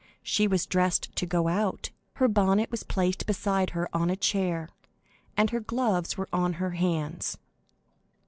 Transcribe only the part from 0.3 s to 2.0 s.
was dressed to go out,